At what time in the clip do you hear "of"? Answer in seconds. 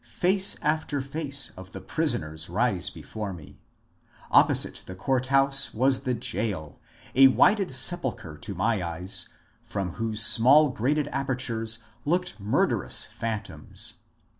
1.55-1.73